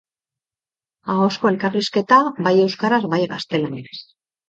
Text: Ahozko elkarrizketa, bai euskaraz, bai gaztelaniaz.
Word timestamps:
Ahozko 1.17 1.51
elkarrizketa, 1.53 2.21
bai 2.49 2.57
euskaraz, 2.67 3.03
bai 3.17 3.25
gaztelaniaz. 3.39 4.05